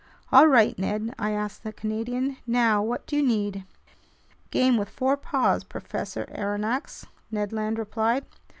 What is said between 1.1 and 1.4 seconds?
I